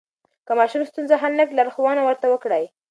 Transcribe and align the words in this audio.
که 0.45 0.53
ماشوم 0.59 0.81
ستونزه 0.89 1.15
حل 1.21 1.33
نه 1.39 1.43
کړي، 1.47 1.55
لارښوونه 1.57 2.01
ورته 2.03 2.25
وکړئ. 2.29 2.63